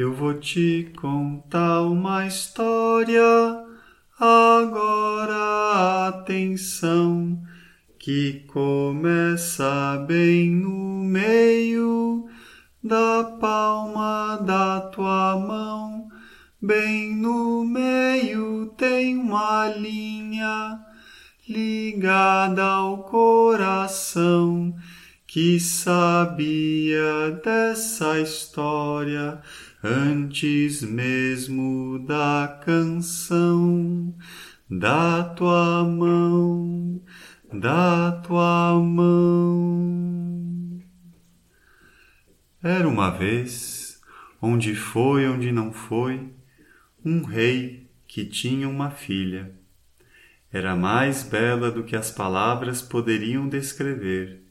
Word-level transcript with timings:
Eu 0.00 0.14
vou 0.14 0.32
te 0.32 0.90
contar 0.98 1.82
uma 1.82 2.26
história, 2.26 3.22
agora 4.18 6.08
atenção, 6.08 7.38
que 7.98 8.46
começa 8.46 10.02
bem 10.08 10.52
no 10.52 11.04
meio 11.04 12.26
da 12.82 13.24
palma 13.38 14.38
da 14.38 14.80
tua 14.80 15.36
mão. 15.36 16.08
Bem 16.62 17.14
no 17.14 17.62
meio 17.66 18.72
tem 18.78 19.18
uma 19.18 19.68
linha 19.68 20.80
ligada 21.46 22.64
ao 22.64 23.02
coração 23.02 24.74
que 25.26 25.60
sabia 25.60 27.38
dessa 27.44 28.18
história 28.18 29.42
antes 29.82 30.82
mesmo 30.82 31.98
da 32.06 32.60
canção 32.64 34.14
da 34.70 35.24
tua 35.24 35.82
mão, 35.84 37.02
da 37.52 38.12
tua 38.12 38.78
mão. 38.80 40.00
Era 42.62 42.86
uma 42.86 43.10
vez, 43.10 44.00
onde 44.40 44.76
foi, 44.76 45.26
onde 45.26 45.50
não 45.50 45.72
foi, 45.72 46.32
um 47.04 47.24
rei 47.24 47.90
que 48.06 48.24
tinha 48.24 48.68
uma 48.68 48.90
filha. 48.90 49.50
Era 50.52 50.76
mais 50.76 51.24
bela 51.24 51.70
do 51.70 51.82
que 51.82 51.96
as 51.96 52.10
palavras 52.10 52.82
poderiam 52.82 53.48
descrever, 53.48 54.42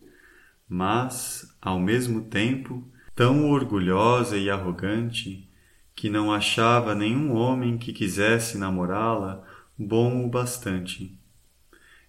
mas, 0.67 1.55
ao 1.61 1.79
mesmo 1.79 2.23
tempo, 2.23 2.83
tão 3.19 3.51
orgulhosa 3.51 4.37
e 4.37 4.49
arrogante 4.49 5.45
que 5.93 6.09
não 6.09 6.31
achava 6.31 6.95
nenhum 6.95 7.33
homem 7.33 7.77
que 7.77 7.91
quisesse 7.91 8.57
namorá-la 8.57 9.45
bom 9.77 10.23
o 10.25 10.29
bastante. 10.29 11.19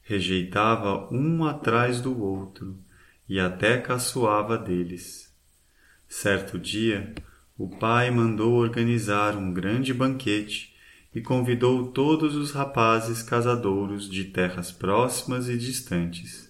Rejeitava 0.03 1.13
um 1.13 1.45
atrás 1.45 2.01
do 2.01 2.17
outro 2.23 2.79
e 3.29 3.41
até 3.41 3.77
caçoava 3.79 4.57
deles. 4.57 5.35
Certo 6.07 6.57
dia, 6.57 7.13
o 7.59 7.69
pai 7.69 8.09
mandou 8.13 8.53
organizar 8.53 9.37
um 9.37 9.53
grande 9.53 9.93
banquete 9.93 10.77
e 11.13 11.21
convidou 11.21 11.89
todos 11.89 12.37
os 12.37 12.53
rapazes 12.53 13.21
casadouros 13.21 14.09
de 14.09 14.27
terras 14.27 14.71
próximas 14.71 15.49
e 15.49 15.59
distantes. 15.59 16.50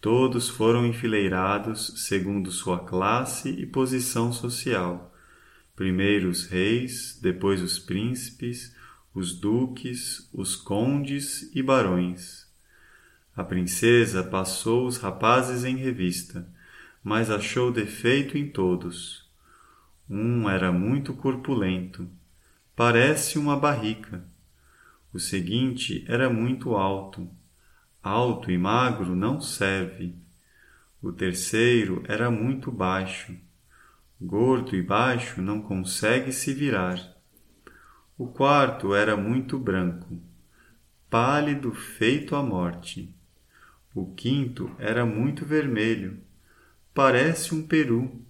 Todos 0.00 0.48
foram 0.48 0.86
enfileirados 0.86 1.92
segundo 2.06 2.50
sua 2.50 2.78
classe 2.78 3.50
e 3.50 3.66
posição 3.66 4.32
social. 4.32 5.14
Primeiro 5.76 6.30
os 6.30 6.46
reis, 6.46 7.18
depois 7.20 7.62
os 7.62 7.78
príncipes, 7.78 8.74
os 9.14 9.38
duques, 9.38 10.26
os 10.32 10.56
condes 10.56 11.54
e 11.54 11.62
barões. 11.62 12.48
A 13.36 13.44
princesa 13.44 14.22
passou 14.24 14.86
os 14.86 14.96
rapazes 14.96 15.64
em 15.64 15.76
revista, 15.76 16.48
mas 17.04 17.30
achou 17.30 17.70
defeito 17.70 18.38
em 18.38 18.48
todos. 18.48 19.28
Um 20.08 20.48
era 20.48 20.72
muito 20.72 21.12
corpulento, 21.12 22.08
parece 22.74 23.38
uma 23.38 23.56
barrica. 23.56 24.24
O 25.12 25.18
seguinte 25.18 26.04
era 26.08 26.30
muito 26.30 26.74
alto, 26.74 27.28
alto 28.02 28.50
e 28.50 28.56
magro 28.56 29.14
não 29.14 29.40
serve. 29.40 30.14
O 31.02 31.12
terceiro 31.12 32.02
era 32.06 32.30
muito 32.30 32.70
baixo. 32.70 33.36
Gordo 34.20 34.76
e 34.76 34.82
baixo 34.82 35.40
não 35.40 35.62
consegue 35.62 36.32
se 36.32 36.52
virar. 36.52 37.16
O 38.18 38.26
quarto 38.26 38.94
era 38.94 39.16
muito 39.16 39.58
branco, 39.58 40.20
pálido 41.08 41.72
feito 41.72 42.36
a 42.36 42.42
morte. 42.42 43.14
O 43.94 44.12
quinto 44.14 44.70
era 44.78 45.06
muito 45.06 45.46
vermelho, 45.46 46.20
parece 46.92 47.54
um 47.54 47.66
peru. 47.66 48.22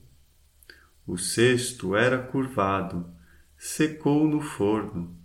O 1.05 1.19
sexto 1.19 1.97
era 1.97 2.19
curvado, 2.19 3.05
secou 3.59 4.28
no 4.28 4.41
forno. 4.41 5.19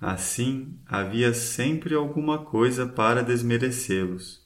Assim, 0.00 0.78
havia 0.86 1.34
sempre 1.34 1.94
alguma 1.94 2.38
coisa 2.38 2.86
para 2.86 3.22
desmerecê-los, 3.22 4.42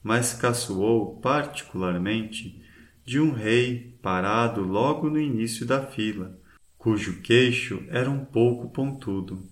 mas 0.00 0.32
caçoou 0.34 1.18
particularmente 1.20 2.62
de 3.04 3.18
um 3.18 3.32
rei 3.32 3.98
parado 4.00 4.60
logo 4.60 5.10
no 5.10 5.18
início 5.18 5.66
da 5.66 5.84
fila, 5.84 6.38
cujo 6.78 7.20
queixo 7.22 7.82
era 7.88 8.08
um 8.08 8.24
pouco 8.24 8.70
pontudo. 8.70 9.42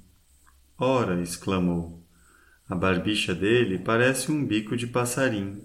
Ora, 0.78 1.20
exclamou, 1.20 2.06
a 2.68 2.76
barbicha 2.76 3.34
dele 3.34 3.80
parece 3.80 4.30
um 4.30 4.46
bico 4.46 4.76
de 4.76 4.86
passarim. 4.86 5.60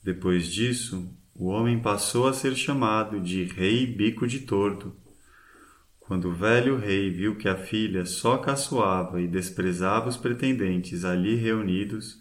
Depois 0.00 0.46
disso, 0.46 1.12
o 1.34 1.46
homem 1.46 1.80
passou 1.80 2.28
a 2.28 2.32
ser 2.32 2.54
chamado 2.54 3.20
de 3.20 3.42
Rei 3.42 3.84
Bico 3.84 4.28
de 4.28 4.40
Tordo 4.40 4.96
quando 6.06 6.28
o 6.28 6.32
velho 6.32 6.76
rei 6.76 7.10
viu 7.10 7.34
que 7.34 7.48
a 7.48 7.56
filha 7.56 8.06
só 8.06 8.38
caçoava 8.38 9.20
e 9.20 9.26
desprezava 9.26 10.08
os 10.08 10.16
pretendentes 10.16 11.04
ali 11.04 11.34
reunidos, 11.34 12.20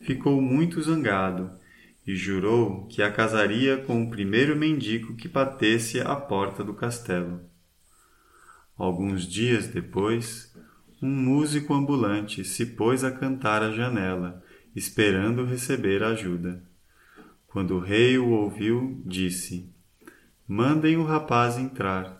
ficou 0.00 0.40
muito 0.40 0.80
zangado 0.80 1.50
e 2.06 2.16
jurou 2.16 2.86
que 2.86 3.02
a 3.02 3.12
casaria 3.12 3.76
com 3.76 4.02
o 4.02 4.08
primeiro 4.08 4.56
mendigo 4.56 5.14
que 5.14 5.28
batesse 5.28 6.00
à 6.00 6.16
porta 6.16 6.64
do 6.64 6.72
castelo. 6.72 7.42
Alguns 8.74 9.28
dias 9.28 9.68
depois, 9.68 10.56
um 11.02 11.10
músico 11.10 11.74
ambulante 11.74 12.42
se 12.44 12.64
pôs 12.64 13.04
a 13.04 13.10
cantar 13.10 13.62
à 13.62 13.70
janela, 13.72 14.42
esperando 14.74 15.44
receber 15.44 16.02
ajuda. 16.02 16.62
Quando 17.46 17.76
o 17.76 17.80
rei 17.80 18.16
o 18.16 18.30
ouviu, 18.30 19.02
disse: 19.04 19.70
Mandem 20.46 20.96
o 20.96 21.04
rapaz 21.04 21.58
entrar. 21.58 22.17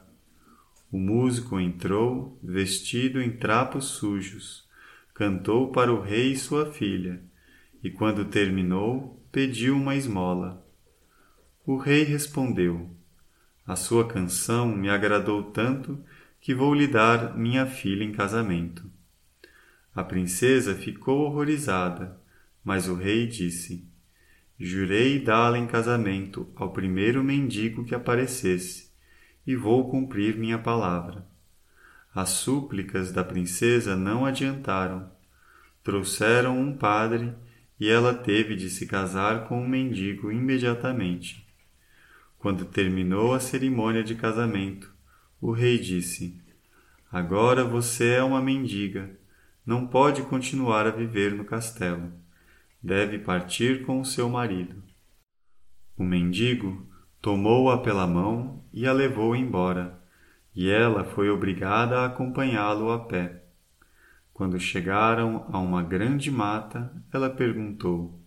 O 0.91 0.97
músico 0.99 1.61
entrou, 1.61 2.39
vestido 2.43 3.21
em 3.21 3.31
trapos 3.31 3.85
sujos, 3.85 4.67
cantou 5.13 5.71
para 5.71 5.93
o 5.93 6.01
rei 6.01 6.33
e 6.33 6.39
sua 6.39 6.73
filha, 6.73 7.23
e 7.85 7.91
quando 7.91 8.25
terminou, 8.25 9.23
pediu 9.31 9.77
uma 9.77 9.95
esmola. 9.95 10.67
O 11.67 11.77
rei 11.77 12.05
respondeu: 12.05 12.89
A 13.67 13.77
sua 13.77 14.09
canção 14.09 14.75
me 14.75 14.89
agradou 14.89 15.43
tanto 15.43 16.03
que 16.41 16.55
vou 16.55 16.73
lhe 16.73 16.87
dar 16.87 17.37
minha 17.37 17.67
filha 17.67 18.03
em 18.03 18.13
casamento. 18.13 18.91
A 19.95 20.03
princesa 20.03 20.75
ficou 20.75 21.21
horrorizada, 21.27 22.19
mas 22.65 22.89
o 22.89 22.95
rei 22.95 23.27
disse: 23.27 23.87
Jurei 24.59 25.21
dá-la 25.21 25.59
em 25.59 25.67
casamento 25.67 26.51
ao 26.57 26.73
primeiro 26.73 27.23
mendigo 27.23 27.85
que 27.85 27.95
aparecesse 27.95 28.88
e 29.49 29.57
vou 29.57 29.91
cumprir 29.91 30.37
minha 30.37 30.59
palavra. 30.59 31.27
As 32.15 32.29
súplicas 32.29 33.11
da 33.11 33.25
princesa 33.25 33.97
não 33.97 34.27
adiantaram. 34.27 35.11
Trouxeram 35.83 36.61
um 36.61 36.77
padre 36.77 37.33
e 37.81 37.89
ela 37.89 38.13
teve 38.13 38.55
de 38.55 38.69
se 38.69 38.87
casar 38.87 39.49
com 39.49 39.63
um 39.63 39.67
mendigo 39.67 40.31
imediatamente. 40.31 41.49
Quando 42.39 42.67
terminou 42.67 43.33
a 43.33 43.41
cerimônia 43.41 44.05
de 44.05 44.15
casamento, 44.15 44.93
o 45.41 45.51
rei 45.51 45.79
disse: 45.79 46.39
Agora 47.11 47.65
você 47.65 48.17
é 48.17 48.23
uma 48.23 48.43
mendiga, 48.43 49.19
não 49.65 49.87
pode 49.87 50.21
continuar 50.25 50.87
a 50.87 50.91
viver 50.91 51.33
no 51.33 51.47
castelo. 51.47 52.13
Deve 52.83 53.19
partir 53.19 53.87
com 53.87 53.99
o 53.99 54.05
seu 54.05 54.29
marido. 54.29 54.83
O 55.97 56.05
mendigo 56.05 56.87
tomou-a 57.29 57.77
pela 57.77 58.07
mão 58.07 58.65
e 58.73 58.87
a 58.87 58.93
levou 58.95 59.37
embora, 59.37 60.01
e 60.57 60.71
ela 60.71 61.05
foi 61.05 61.29
obrigada 61.29 61.99
a 61.99 62.07
acompanhá-lo 62.07 62.91
a 62.91 63.01
pé. 63.01 63.43
Quando 64.33 64.59
chegaram 64.59 65.47
a 65.53 65.59
uma 65.59 65.83
grande 65.83 66.31
mata, 66.31 66.91
ela 67.13 67.29
perguntou: 67.29 68.19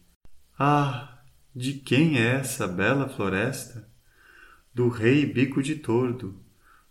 Ah, 0.56 1.18
de 1.56 1.74
quem 1.74 2.20
é 2.20 2.36
essa 2.36 2.68
bela 2.68 3.10
floresta? 3.10 3.90
Do 4.72 4.88
rei 4.88 5.26
Bico 5.26 5.64
de 5.64 5.78
Tordo. 5.78 6.40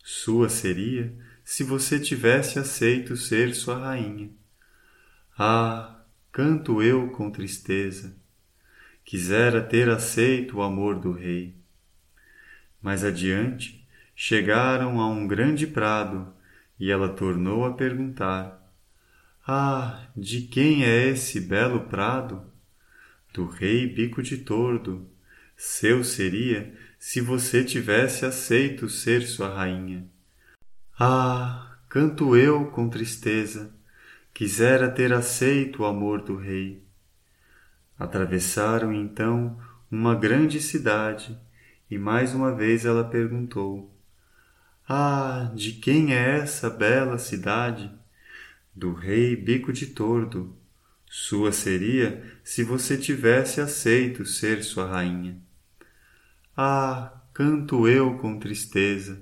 Sua 0.02 0.48
seria 0.48 1.16
se 1.44 1.62
você 1.62 2.00
tivesse 2.00 2.58
aceito 2.58 3.16
ser 3.16 3.54
sua 3.54 3.78
rainha. 3.78 4.30
Ah, 5.38 6.02
canto 6.32 6.82
eu 6.82 7.10
com 7.10 7.30
tristeza. 7.30 8.16
Quisera 9.04 9.62
ter 9.62 9.88
aceito 9.88 10.56
o 10.56 10.62
amor 10.62 10.98
do 10.98 11.12
rei 11.12 11.59
mais 12.82 13.04
adiante, 13.04 13.86
chegaram 14.14 15.00
a 15.00 15.08
um 15.08 15.26
grande 15.26 15.66
prado 15.66 16.32
e 16.78 16.90
ela 16.90 17.08
tornou 17.08 17.64
a 17.64 17.74
perguntar: 17.74 18.72
Ah, 19.46 20.06
de 20.16 20.42
quem 20.42 20.84
é 20.84 21.08
esse 21.08 21.40
belo 21.40 21.80
prado? 21.80 22.42
Do 23.32 23.46
rei 23.46 23.86
Bico 23.86 24.22
de 24.22 24.38
Tordo. 24.38 25.08
Seu 25.56 26.02
seria 26.02 26.74
se 26.98 27.20
você 27.20 27.62
tivesse 27.62 28.24
aceito 28.24 28.88
ser 28.88 29.22
sua 29.22 29.54
rainha. 29.54 30.06
Ah, 30.98 31.76
canto 31.88 32.34
eu 32.36 32.66
com 32.66 32.88
tristeza, 32.88 33.72
quisera 34.32 34.90
ter 34.90 35.12
aceito 35.12 35.82
o 35.82 35.86
amor 35.86 36.22
do 36.22 36.36
rei. 36.36 36.82
Atravessaram 37.98 38.92
então 38.92 39.58
uma 39.90 40.14
grande 40.14 40.60
cidade 40.60 41.38
e 41.90 41.98
mais 41.98 42.34
uma 42.34 42.54
vez 42.54 42.84
ela 42.84 43.04
perguntou: 43.04 43.92
Ah, 44.88 45.50
de 45.54 45.72
quem 45.72 46.14
é 46.14 46.38
essa 46.38 46.70
bela 46.70 47.18
cidade? 47.18 47.90
Do 48.74 48.92
rei 48.92 49.34
Bico 49.34 49.72
de 49.72 49.86
Tordo. 49.88 50.56
Sua 51.12 51.50
seria 51.50 52.22
se 52.44 52.62
você 52.62 52.96
tivesse 52.96 53.60
aceito 53.60 54.24
ser 54.24 54.62
sua 54.62 54.86
rainha. 54.86 55.36
Ah, 56.56 57.12
canto 57.34 57.88
eu 57.88 58.16
com 58.18 58.38
tristeza, 58.38 59.20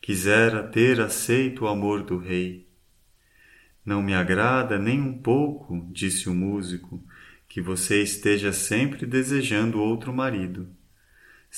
quisera 0.00 0.62
ter 0.62 0.98
aceito 0.98 1.64
o 1.64 1.68
amor 1.68 2.02
do 2.02 2.16
rei. 2.16 2.66
Não 3.84 4.02
me 4.02 4.14
agrada 4.14 4.78
nem 4.78 4.98
um 4.98 5.18
pouco, 5.18 5.86
disse 5.92 6.28
o 6.28 6.34
músico, 6.34 7.04
que 7.46 7.60
você 7.60 8.02
esteja 8.02 8.50
sempre 8.52 9.04
desejando 9.04 9.78
outro 9.78 10.12
marido. 10.14 10.68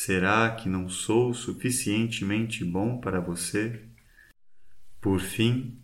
Será 0.01 0.49
que 0.53 0.69
não 0.69 0.89
sou 0.89 1.35
suficientemente 1.35 2.65
bom 2.65 3.01
para 3.01 3.21
você? 3.21 3.83
Por 5.01 5.19
fim, 5.19 5.77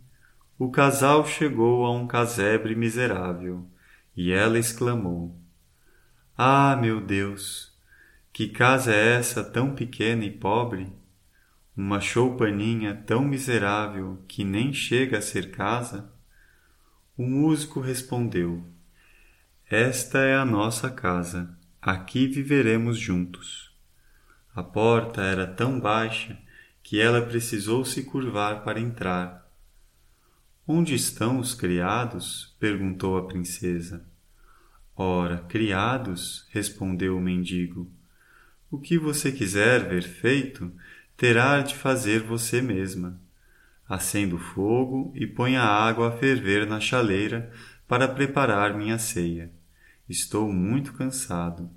o 0.56 0.70
casal 0.70 1.26
chegou 1.26 1.84
a 1.84 1.90
um 1.90 2.06
casebre 2.06 2.76
miserável 2.76 3.68
e 4.16 4.30
ela 4.30 4.56
exclamou: 4.56 5.36
Ah, 6.38 6.78
meu 6.80 7.00
Deus, 7.00 7.76
que 8.32 8.46
casa 8.46 8.94
é 8.94 9.16
essa 9.16 9.42
tão 9.42 9.74
pequena 9.74 10.24
e 10.24 10.30
pobre? 10.30 10.92
Uma 11.76 12.00
choupaninha 12.00 12.94
tão 12.94 13.24
miserável 13.24 14.22
que 14.28 14.44
nem 14.44 14.72
chega 14.72 15.18
a 15.18 15.22
ser 15.22 15.50
casa? 15.50 16.08
O 17.16 17.26
músico 17.26 17.80
respondeu: 17.80 18.64
Esta 19.68 20.20
é 20.20 20.36
a 20.36 20.44
nossa 20.44 20.88
casa, 20.88 21.58
aqui 21.82 22.28
viveremos 22.28 22.96
juntos. 22.96 23.73
A 24.54 24.62
porta 24.62 25.20
era 25.20 25.48
tão 25.48 25.80
baixa 25.80 26.38
que 26.80 27.00
ela 27.00 27.20
precisou 27.20 27.84
se 27.84 28.04
curvar 28.04 28.62
para 28.62 28.78
entrar. 28.78 29.50
Onde 30.64 30.94
estão 30.94 31.40
os 31.40 31.54
criados? 31.54 32.54
perguntou 32.60 33.18
a 33.18 33.26
princesa. 33.26 34.06
Ora, 34.94 35.38
criados, 35.48 36.46
respondeu 36.50 37.16
o 37.16 37.20
mendigo. 37.20 37.90
O 38.70 38.78
que 38.78 38.96
você 38.96 39.32
quiser 39.32 39.88
ver 39.88 40.04
feito, 40.04 40.70
terá 41.16 41.60
de 41.60 41.74
fazer 41.74 42.22
você 42.22 42.62
mesma. 42.62 43.20
Acenda 43.88 44.36
o 44.36 44.38
fogo 44.38 45.12
e 45.16 45.26
ponha 45.26 45.62
a 45.62 45.84
água 45.84 46.10
a 46.10 46.16
ferver 46.16 46.64
na 46.64 46.78
chaleira 46.78 47.50
para 47.88 48.06
preparar 48.06 48.72
minha 48.72 49.00
ceia. 49.00 49.50
Estou 50.08 50.52
muito 50.52 50.92
cansado. 50.92 51.68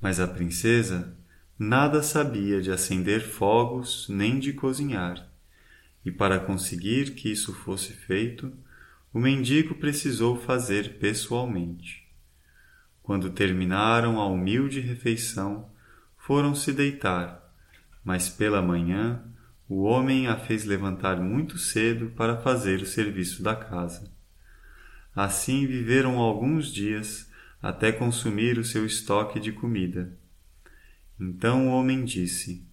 Mas 0.00 0.20
a 0.20 0.28
princesa 0.28 1.16
nada 1.58 2.02
sabia 2.02 2.60
de 2.60 2.70
acender 2.70 3.20
fogos 3.20 4.06
nem 4.08 4.38
de 4.38 4.52
cozinhar. 4.52 5.28
E 6.04 6.10
para 6.10 6.40
conseguir 6.40 7.14
que 7.14 7.30
isso 7.30 7.54
fosse 7.54 7.92
feito, 7.92 8.52
o 9.12 9.18
mendigo 9.18 9.76
precisou 9.76 10.36
fazer 10.36 10.98
pessoalmente. 10.98 12.06
Quando 13.02 13.30
terminaram 13.30 14.20
a 14.20 14.26
humilde 14.26 14.80
refeição, 14.80 15.70
foram 16.16 16.54
se 16.54 16.72
deitar, 16.72 17.40
mas 18.02 18.28
pela 18.28 18.60
manhã 18.60 19.22
o 19.68 19.82
homem 19.82 20.26
a 20.26 20.36
fez 20.36 20.64
levantar 20.64 21.20
muito 21.20 21.58
cedo 21.58 22.10
para 22.16 22.36
fazer 22.36 22.80
o 22.80 22.86
serviço 22.86 23.42
da 23.42 23.54
casa. 23.54 24.12
Assim 25.14 25.66
viveram 25.66 26.18
alguns 26.18 26.72
dias 26.72 27.30
até 27.62 27.92
consumir 27.92 28.58
o 28.58 28.64
seu 28.64 28.84
estoque 28.84 29.38
de 29.38 29.52
comida. 29.52 30.18
Então 31.18 31.68
o 31.68 31.70
homem 31.70 32.04
disse: 32.04 32.66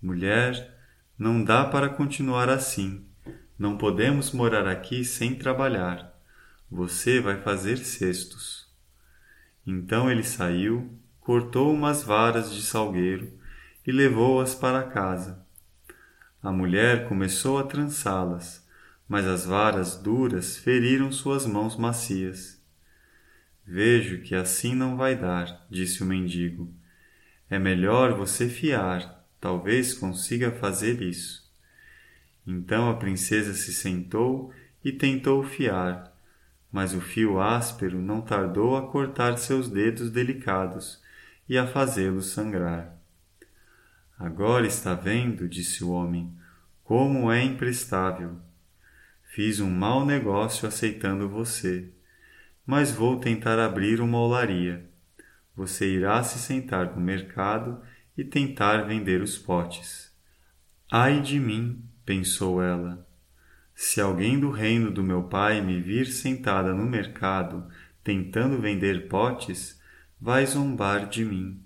Mulher, 0.00 0.78
não 1.18 1.42
dá 1.44 1.64
para 1.64 1.88
continuar 1.88 2.48
assim. 2.48 3.04
Não 3.58 3.76
podemos 3.76 4.32
morar 4.32 4.66
aqui 4.66 5.04
sem 5.04 5.34
trabalhar. 5.34 6.18
Você 6.70 7.20
vai 7.20 7.40
fazer 7.40 7.78
cestos. 7.78 8.68
Então 9.66 10.10
ele 10.10 10.22
saiu, 10.22 10.98
cortou 11.20 11.72
umas 11.74 12.02
varas 12.02 12.54
de 12.54 12.62
salgueiro 12.62 13.38
e 13.86 13.92
levou-as 13.92 14.54
para 14.54 14.84
casa. 14.84 15.44
A 16.42 16.50
mulher 16.50 17.06
começou 17.06 17.58
a 17.58 17.64
trançá-las, 17.64 18.66
mas 19.06 19.26
as 19.26 19.44
varas 19.44 19.96
duras 19.96 20.56
feriram 20.56 21.12
suas 21.12 21.44
mãos 21.44 21.76
macias. 21.76 22.58
Vejo 23.66 24.22
que 24.22 24.34
assim 24.34 24.74
não 24.74 24.96
vai 24.96 25.14
dar, 25.14 25.66
disse 25.68 26.02
o 26.02 26.06
mendigo. 26.06 26.72
É 27.50 27.58
melhor 27.58 28.14
você 28.14 28.48
fiar, 28.48 29.26
talvez 29.40 29.92
consiga 29.92 30.52
fazer 30.52 31.02
isso. 31.02 31.50
Então 32.46 32.88
a 32.88 32.94
princesa 32.94 33.54
se 33.54 33.74
sentou 33.74 34.52
e 34.84 34.92
tentou 34.92 35.42
fiar, 35.42 36.16
mas 36.70 36.94
o 36.94 37.00
fio 37.00 37.40
áspero 37.40 38.00
não 38.00 38.20
tardou 38.20 38.76
a 38.76 38.86
cortar 38.86 39.36
seus 39.36 39.68
dedos 39.68 40.12
delicados 40.12 41.02
e 41.48 41.58
a 41.58 41.66
fazê-los 41.66 42.26
sangrar. 42.26 42.96
Agora 44.16 44.64
está 44.64 44.94
vendo, 44.94 45.48
disse 45.48 45.82
o 45.82 45.90
homem, 45.90 46.32
como 46.84 47.32
é 47.32 47.42
imprestável. 47.42 48.36
Fiz 49.24 49.58
um 49.58 49.70
mau 49.70 50.06
negócio 50.06 50.68
aceitando 50.68 51.28
você, 51.28 51.88
mas 52.64 52.92
vou 52.92 53.18
tentar 53.18 53.58
abrir 53.58 54.00
uma 54.00 54.18
olaria 54.18 54.89
você 55.54 55.86
irá 55.86 56.22
se 56.22 56.38
sentar 56.38 56.94
no 56.94 57.00
mercado 57.00 57.80
e 58.16 58.24
tentar 58.24 58.82
vender 58.82 59.22
os 59.22 59.38
potes. 59.38 60.14
Ai 60.90 61.20
de 61.20 61.38
mim, 61.38 61.84
pensou 62.04 62.62
ela. 62.62 63.06
Se 63.74 64.00
alguém 64.00 64.38
do 64.38 64.50
reino 64.50 64.90
do 64.90 65.02
meu 65.02 65.24
pai 65.24 65.60
me 65.60 65.80
vir 65.80 66.06
sentada 66.06 66.74
no 66.74 66.84
mercado 66.84 67.68
tentando 68.02 68.60
vender 68.60 69.08
potes, 69.08 69.80
vai 70.20 70.44
zombar 70.46 71.08
de 71.08 71.24
mim. 71.24 71.62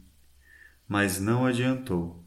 Mas 0.87 1.21
não 1.21 1.47
adiantou. 1.47 2.25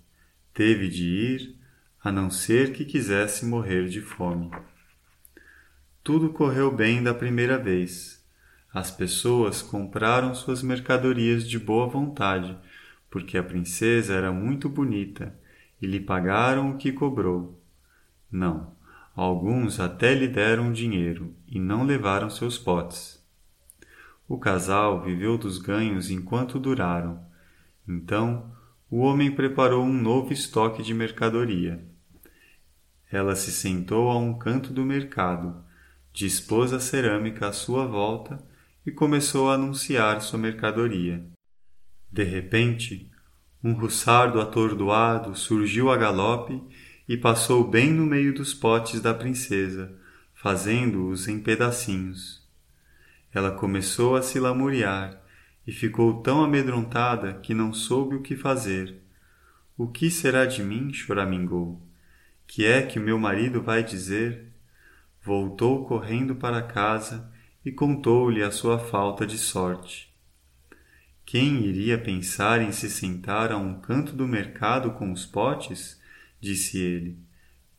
Teve 0.53 0.89
de 0.89 1.05
ir, 1.05 1.55
a 2.03 2.11
não 2.11 2.29
ser 2.29 2.73
que 2.73 2.83
quisesse 2.85 3.45
morrer 3.45 3.87
de 3.87 4.01
fome. 4.01 4.51
Tudo 6.03 6.33
correu 6.33 6.73
bem 6.75 7.03
da 7.03 7.13
primeira 7.13 7.57
vez 7.57 8.16
as 8.73 8.91
pessoas 8.91 9.61
compraram 9.61 10.35
suas 10.35 10.61
mercadorias 10.61 11.47
de 11.47 11.57
boa 11.57 11.87
vontade, 11.87 12.57
porque 13.09 13.37
a 13.37 13.43
princesa 13.43 14.13
era 14.13 14.31
muito 14.31 14.67
bonita 14.67 15.33
e 15.81 15.87
lhe 15.87 15.99
pagaram 15.99 16.71
o 16.71 16.77
que 16.77 16.91
cobrou. 16.91 17.61
Não, 18.31 18.75
alguns 19.15 19.79
até 19.79 20.13
lhe 20.13 20.27
deram 20.27 20.71
dinheiro 20.71 21.33
e 21.47 21.59
não 21.59 21.83
levaram 21.83 22.29
seus 22.29 22.57
potes. 22.57 23.23
O 24.27 24.37
casal 24.37 25.01
viveu 25.01 25.37
dos 25.37 25.57
ganhos 25.57 26.11
enquanto 26.11 26.59
duraram. 26.59 27.25
Então, 27.87 28.51
o 28.91 28.99
homem 28.99 29.31
preparou 29.31 29.85
um 29.85 29.93
novo 29.93 30.33
estoque 30.33 30.83
de 30.83 30.93
mercadoria. 30.93 31.81
Ela 33.09 33.35
se 33.35 33.51
sentou 33.51 34.09
a 34.09 34.17
um 34.17 34.37
canto 34.37 34.73
do 34.73 34.83
mercado, 34.83 35.63
dispôs 36.11 36.73
a 36.73 36.79
cerâmica 36.79 37.47
à 37.47 37.53
sua 37.53 37.85
volta 37.85 38.43
e 38.87 38.91
começou 38.91 39.51
a 39.51 39.55
anunciar 39.55 40.21
sua 40.21 40.39
mercadoria. 40.39 41.21
De 42.09 42.23
repente, 42.23 43.11
um 43.61 43.73
russardo 43.73 44.39
atordoado 44.39 45.35
surgiu 45.35 45.91
a 45.91 45.97
galope 45.97 46.63
e 47.05 47.17
passou 47.17 47.67
bem 47.67 47.91
no 47.91 48.05
meio 48.05 48.33
dos 48.33 48.53
potes 48.53 49.01
da 49.01 49.13
princesa, 49.13 49.93
fazendo-os 50.33 51.27
em 51.27 51.37
pedacinhos. 51.37 52.47
Ela 53.33 53.51
começou 53.51 54.15
a 54.15 54.21
se 54.21 54.39
lamuriar 54.39 55.21
e 55.67 55.73
ficou 55.73 56.21
tão 56.21 56.41
amedrontada 56.41 57.33
que 57.33 57.53
não 57.53 57.73
soube 57.73 58.15
o 58.15 58.21
que 58.21 58.37
fazer. 58.37 59.01
O 59.77 59.89
que 59.89 60.09
será 60.09 60.45
de 60.45 60.63
mim? 60.63 60.93
choramingou. 60.93 61.85
Que 62.47 62.65
é 62.65 62.81
que 62.83 62.99
o 62.99 63.03
meu 63.03 63.19
marido 63.19 63.61
vai 63.61 63.83
dizer? 63.83 64.53
Voltou 65.21 65.85
correndo 65.85 66.35
para 66.35 66.61
casa 66.61 67.35
e 67.67 67.71
contou-lhe 67.73 68.41
a 68.41 68.49
sua 68.49 68.79
falta 68.79 69.27
de 69.27 69.37
sorte. 69.37 70.09
Quem 71.25 71.65
iria 71.65 71.97
pensar 71.97 72.61
em 72.61 72.71
se 72.71 72.89
sentar 72.89 73.51
a 73.51 73.57
um 73.57 73.81
canto 73.81 74.13
do 74.13 74.25
mercado 74.25 74.91
com 74.91 75.11
os 75.11 75.25
potes? 75.25 75.99
disse 76.39 76.77
ele. 76.77 77.19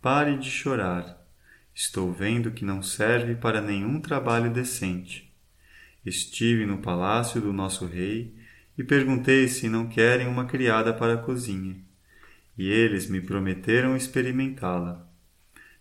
Pare 0.03 0.37
de 0.37 0.51
chorar. 0.51 1.27
Estou 1.75 2.13
vendo 2.13 2.51
que 2.51 2.67
não 2.67 2.83
serve 2.83 3.35
para 3.35 3.63
nenhum 3.63 3.99
trabalho 3.99 4.53
decente. 4.53 5.33
Estive 6.05 6.67
no 6.67 6.83
palácio 6.83 7.41
do 7.41 7.51
nosso 7.51 7.87
rei 7.87 8.37
e 8.77 8.85
perguntei 8.85 9.49
se 9.49 9.71
não 9.71 9.89
querem 9.89 10.27
uma 10.27 10.45
criada 10.45 10.93
para 10.93 11.15
a 11.15 11.23
cozinha. 11.23 11.77
e 12.59 12.69
eles 12.69 13.09
me 13.09 13.23
prometeram 13.23 13.97
experimentá-la. 13.97 15.09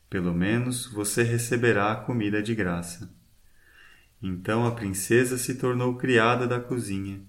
Pelo 0.10 0.34
menos 0.34 0.86
você 0.86 1.24
receberá 1.24 1.92
a 1.92 1.96
comida 1.98 2.42
de 2.42 2.56
graça. 2.56 3.17
Então 4.22 4.66
a 4.66 4.72
princesa 4.72 5.38
se 5.38 5.56
tornou 5.56 5.96
criada 5.96 6.48
da 6.48 6.60
cozinha 6.60 7.22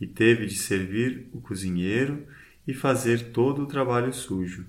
e 0.00 0.06
teve 0.06 0.46
de 0.46 0.56
servir 0.56 1.28
o 1.32 1.40
cozinheiro 1.40 2.26
e 2.66 2.74
fazer 2.74 3.30
todo 3.32 3.62
o 3.62 3.66
trabalho 3.66 4.12
sujo. 4.12 4.66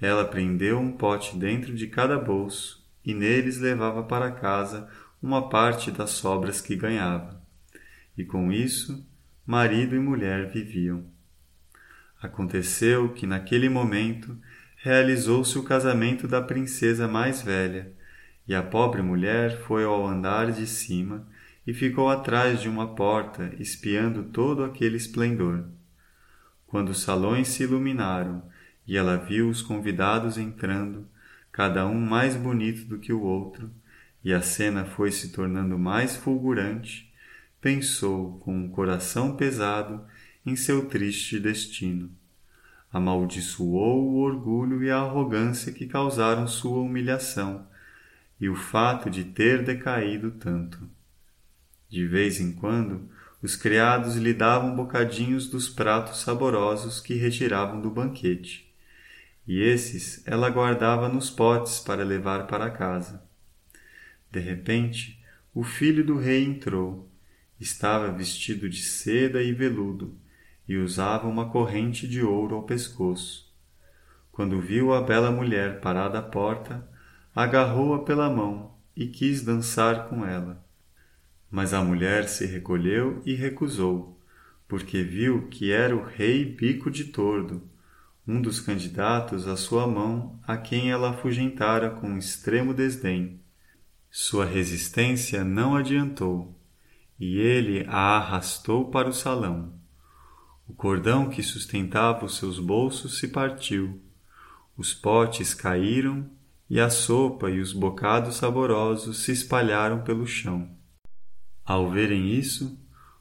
Ela 0.00 0.24
prendeu 0.24 0.78
um 0.78 0.92
pote 0.92 1.36
dentro 1.36 1.74
de 1.74 1.86
cada 1.86 2.18
bolso 2.18 2.84
e 3.04 3.14
neles 3.14 3.58
levava 3.58 4.02
para 4.02 4.30
casa 4.30 4.88
uma 5.22 5.48
parte 5.48 5.90
das 5.90 6.10
sobras 6.10 6.60
que 6.60 6.76
ganhava. 6.76 7.42
E 8.16 8.24
com 8.24 8.52
isso, 8.52 9.06
marido 9.46 9.96
e 9.96 9.98
mulher 9.98 10.50
viviam. 10.50 11.06
Aconteceu 12.20 13.12
que 13.12 13.26
naquele 13.26 13.68
momento 13.68 14.36
realizou-se 14.76 15.58
o 15.58 15.62
casamento 15.62 16.28
da 16.28 16.42
princesa 16.42 17.08
mais 17.08 17.42
velha, 17.42 17.92
e 18.48 18.54
a 18.54 18.62
pobre 18.62 19.02
mulher 19.02 19.58
foi 19.62 19.84
ao 19.84 20.06
andar 20.06 20.52
de 20.52 20.66
cima 20.66 21.26
e 21.66 21.74
ficou 21.74 22.08
atrás 22.08 22.60
de 22.60 22.68
uma 22.68 22.94
porta, 22.94 23.52
espiando 23.58 24.24
todo 24.24 24.62
aquele 24.62 24.96
esplendor. 24.96 25.64
Quando 26.66 26.90
os 26.90 27.02
salões 27.02 27.48
se 27.48 27.64
iluminaram 27.64 28.42
e 28.86 28.96
ela 28.96 29.16
viu 29.16 29.48
os 29.48 29.62
convidados 29.62 30.38
entrando, 30.38 31.08
cada 31.50 31.86
um 31.86 31.98
mais 31.98 32.36
bonito 32.36 32.84
do 32.86 32.98
que 32.98 33.12
o 33.12 33.20
outro, 33.20 33.70
e 34.22 34.32
a 34.32 34.40
cena 34.42 34.84
foi 34.84 35.10
se 35.10 35.32
tornando 35.32 35.78
mais 35.78 36.16
fulgurante, 36.16 37.12
pensou 37.60 38.38
com 38.38 38.56
um 38.56 38.68
coração 38.68 39.36
pesado 39.36 40.04
em 40.44 40.54
seu 40.54 40.86
triste 40.86 41.40
destino. 41.40 42.10
Amaldiçoou 42.92 44.08
o 44.08 44.18
orgulho 44.18 44.84
e 44.84 44.90
a 44.90 44.98
arrogância 44.98 45.72
que 45.72 45.86
causaram 45.86 46.46
sua 46.46 46.78
humilhação 46.78 47.66
e 48.40 48.48
o 48.48 48.54
fato 48.54 49.08
de 49.08 49.24
ter 49.24 49.62
decaído 49.64 50.30
tanto. 50.32 50.88
De 51.88 52.06
vez 52.06 52.40
em 52.40 52.52
quando, 52.52 53.08
os 53.42 53.56
criados 53.56 54.16
lhe 54.16 54.34
davam 54.34 54.74
bocadinhos 54.74 55.48
dos 55.48 55.68
pratos 55.68 56.20
saborosos 56.20 57.00
que 57.00 57.14
retiravam 57.14 57.80
do 57.80 57.90
banquete, 57.90 58.72
e 59.46 59.60
esses 59.60 60.26
ela 60.26 60.50
guardava 60.50 61.08
nos 61.08 61.30
potes 61.30 61.78
para 61.78 62.02
levar 62.02 62.46
para 62.46 62.70
casa. 62.70 63.22
De 64.30 64.40
repente, 64.40 65.22
o 65.54 65.62
filho 65.62 66.04
do 66.04 66.18
rei 66.18 66.44
entrou. 66.44 67.10
Estava 67.58 68.12
vestido 68.12 68.68
de 68.68 68.82
seda 68.82 69.42
e 69.42 69.52
veludo 69.52 70.14
e 70.68 70.76
usava 70.76 71.26
uma 71.26 71.48
corrente 71.48 72.06
de 72.06 72.22
ouro 72.22 72.56
ao 72.56 72.64
pescoço. 72.64 73.50
Quando 74.30 74.60
viu 74.60 74.92
a 74.92 75.00
bela 75.00 75.30
mulher 75.30 75.80
parada 75.80 76.18
à 76.18 76.22
porta, 76.22 76.86
agarrou-a 77.36 77.98
pela 77.98 78.30
mão 78.30 78.72
e 78.96 79.06
quis 79.06 79.42
dançar 79.42 80.08
com 80.08 80.24
ela. 80.24 80.64
Mas 81.50 81.74
a 81.74 81.84
mulher 81.84 82.26
se 82.30 82.46
recolheu 82.46 83.20
e 83.26 83.34
recusou, 83.34 84.18
porque 84.66 85.02
viu 85.02 85.46
que 85.48 85.70
era 85.70 85.94
o 85.94 86.02
rei 86.02 86.46
Bico 86.46 86.90
de 86.90 87.04
Tordo, 87.04 87.62
um 88.26 88.40
dos 88.40 88.58
candidatos 88.58 89.46
à 89.46 89.54
sua 89.54 89.86
mão 89.86 90.40
a 90.46 90.56
quem 90.56 90.90
ela 90.90 91.10
afugentara 91.10 91.90
com 91.90 92.16
extremo 92.16 92.72
desdém. 92.72 93.38
Sua 94.10 94.46
resistência 94.46 95.44
não 95.44 95.76
adiantou, 95.76 96.58
e 97.20 97.38
ele 97.38 97.84
a 97.86 98.16
arrastou 98.16 98.90
para 98.90 99.10
o 99.10 99.12
salão. 99.12 99.74
O 100.66 100.72
cordão 100.72 101.28
que 101.28 101.42
sustentava 101.42 102.24
os 102.24 102.38
seus 102.38 102.58
bolsos 102.58 103.18
se 103.18 103.28
partiu, 103.28 104.00
os 104.74 104.94
potes 104.94 105.52
caíram 105.52 106.28
e 106.68 106.80
a 106.80 106.90
sopa 106.90 107.50
e 107.50 107.60
os 107.60 107.72
bocados 107.72 108.36
saborosos 108.36 109.24
se 109.24 109.32
espalharam 109.32 110.02
pelo 110.02 110.26
chão. 110.26 110.68
Ao 111.64 111.90
verem 111.90 112.30
isso, 112.30 112.78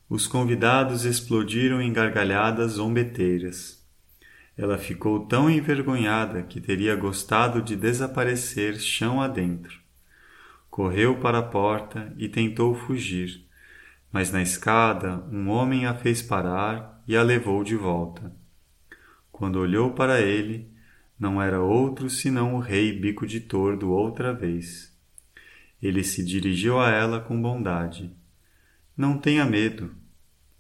os 0.10 0.28
convidados 0.28 1.06
explodiram 1.06 1.82
em 1.82 1.92
gargalhadas 1.92 2.74
zombeteiras. 2.74 3.84
Ela 4.58 4.78
ficou 4.78 5.26
tão 5.26 5.50
envergonhada 5.50 6.44
que 6.44 6.62
teria 6.62 6.96
gostado 6.96 7.62
de 7.62 7.76
desaparecer 7.76 8.80
chão 8.80 9.22
adentro. 9.22 9.80
Correu 10.70 11.20
para 11.20 11.40
a 11.40 11.44
porta 11.44 12.14
e 12.18 12.30
tentou 12.30 12.76
fugir, 12.76 13.46
mas 14.12 14.32
na 14.32 14.42
escada 14.42 15.24
um 15.32 15.50
homem 15.50 15.86
a 15.86 15.94
fez 15.94 16.22
parar 16.22 17.02
e 17.08 17.18
a 17.18 17.24
levou 17.24 17.64
de 17.64 17.76
volta. 17.76 18.34
Quando 19.32 19.60
olhou 19.60 19.92
para 19.92 20.22
ele, 20.22 20.72
não 21.18 21.42
era 21.42 21.62
outro 21.62 22.10
senão 22.10 22.56
o 22.56 22.60
rei 22.60 22.92
Bico 22.92 23.26
de 23.26 23.40
Tordo 23.40 23.90
outra 23.92 24.34
vez. 24.34 24.94
Ele 25.82 26.04
se 26.04 26.24
dirigiu 26.24 26.80
a 26.80 26.90
ela 26.90 27.22
com 27.22 27.42
bondade. 27.42 28.12
Não 28.98 29.18
tenha 29.18 29.46
medo. 29.46 29.96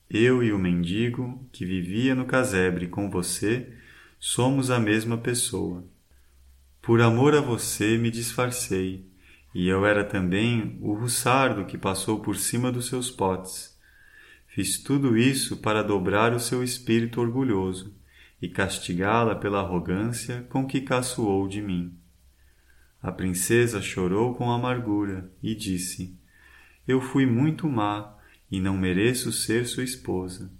Eu 0.09 0.41
e 0.41 0.53
o 0.53 0.59
mendigo 0.59 1.45
que 1.51 1.65
vivia 1.65 2.15
no 2.15 2.25
casebre 2.25 2.87
com 2.87 3.09
você 3.09 3.73
somos 4.17 4.71
a 4.71 4.79
mesma 4.79 5.17
pessoa. 5.17 5.83
Por 6.81 7.01
amor 7.01 7.35
a 7.35 7.41
você 7.41 7.97
me 7.97 8.09
disfarcei, 8.09 9.09
e 9.53 9.67
eu 9.67 9.85
era 9.85 10.03
também 10.03 10.77
o 10.81 10.93
russardo 10.93 11.65
que 11.65 11.77
passou 11.77 12.19
por 12.19 12.37
cima 12.37 12.71
dos 12.71 12.87
seus 12.87 13.09
potes. 13.09 13.77
Fiz 14.47 14.77
tudo 14.77 15.17
isso 15.17 15.57
para 15.57 15.83
dobrar 15.83 16.33
o 16.33 16.39
seu 16.39 16.63
espírito 16.63 17.19
orgulhoso 17.19 17.93
e 18.45 18.49
castigá-la 18.49 19.33
pela 19.33 19.59
arrogância 19.59 20.45
com 20.49 20.67
que 20.67 20.79
caçoou 20.79 21.47
de 21.47 21.63
mim. 21.63 21.97
A 23.01 23.11
princesa 23.11 23.81
chorou 23.81 24.35
com 24.35 24.51
amargura 24.51 25.31
e 25.41 25.55
disse: 25.55 26.15
Eu 26.87 27.01
fui 27.01 27.25
muito 27.25 27.67
má 27.67 28.15
e 28.51 28.59
não 28.59 28.77
mereço 28.77 29.31
ser 29.31 29.65
sua 29.65 29.83
esposa. 29.83 30.51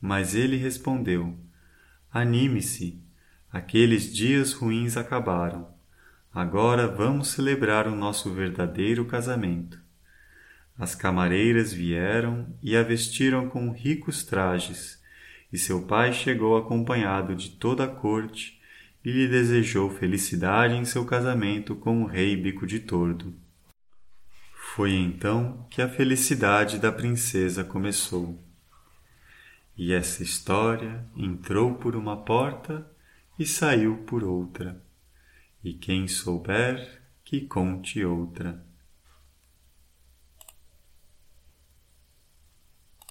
Mas 0.00 0.34
ele 0.34 0.56
respondeu: 0.56 1.38
Anime-se, 2.10 3.00
aqueles 3.52 4.12
dias 4.12 4.52
ruins 4.52 4.96
acabaram. 4.96 5.72
Agora 6.34 6.88
vamos 6.88 7.28
celebrar 7.28 7.86
o 7.86 7.94
nosso 7.94 8.32
verdadeiro 8.32 9.04
casamento. 9.04 9.80
As 10.76 10.96
camareiras 10.96 11.72
vieram 11.72 12.52
e 12.60 12.76
a 12.76 12.82
vestiram 12.82 13.48
com 13.48 13.70
ricos 13.70 14.24
trajes 14.24 15.01
e 15.52 15.58
seu 15.58 15.82
pai 15.82 16.12
chegou 16.12 16.56
acompanhado 16.56 17.36
de 17.36 17.50
toda 17.50 17.84
a 17.84 17.88
corte 17.88 18.60
e 19.04 19.10
lhe 19.10 19.28
desejou 19.28 19.90
felicidade 19.90 20.74
em 20.74 20.84
seu 20.84 21.04
casamento 21.04 21.74
com 21.76 22.02
o 22.02 22.06
rei 22.06 22.36
Bico 22.36 22.66
de 22.66 22.80
Tordo. 22.80 23.34
Foi 24.74 24.92
então 24.92 25.66
que 25.68 25.82
a 25.82 25.88
felicidade 25.88 26.78
da 26.78 26.90
princesa 26.90 27.62
começou. 27.62 28.42
E 29.76 29.92
essa 29.92 30.22
história 30.22 31.04
entrou 31.16 31.74
por 31.74 31.96
uma 31.96 32.16
porta 32.16 32.90
e 33.38 33.44
saiu 33.44 33.98
por 33.98 34.24
outra. 34.24 34.82
E 35.62 35.74
quem 35.74 36.08
souber, 36.08 37.02
que 37.24 37.42
conte 37.42 38.04
outra. 38.04 38.64